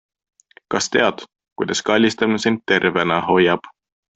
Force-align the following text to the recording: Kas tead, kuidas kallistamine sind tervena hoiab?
Kas 0.75 0.87
tead, 0.95 1.21
kuidas 1.61 1.83
kallistamine 1.91 2.43
sind 2.47 2.65
tervena 2.73 3.21
hoiab? 3.29 3.71